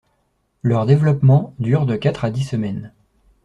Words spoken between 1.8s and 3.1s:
de quatre à dix semaines.